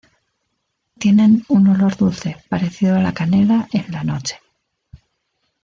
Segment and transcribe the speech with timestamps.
[0.97, 4.37] Tienen un olor dulce parecido a la canela en la noche.